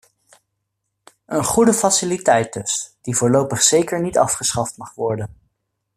Een 1.25 1.43
goede 1.43 1.73
faciliteit 1.73 2.53
dus 2.53 2.95
die 3.01 3.15
voorlopig 3.15 3.61
zeker 3.61 4.01
niet 4.01 4.17
afgeschaft 4.17 4.77
mag 4.77 4.93
worden. 4.93 5.29